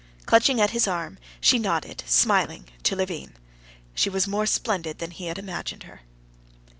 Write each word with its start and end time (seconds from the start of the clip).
Clutching 0.25 0.59
at 0.59 0.71
his 0.71 0.87
arm, 0.87 1.19
she 1.39 1.59
nodded 1.59 2.03
smiling 2.07 2.65
to 2.81 2.95
Levin. 2.95 3.35
She 3.93 4.09
was 4.09 4.27
more 4.27 4.47
splendid 4.47 4.97
than 4.97 5.11
he 5.11 5.27
had 5.27 5.37
imagined 5.37 5.83
her. 5.83 6.01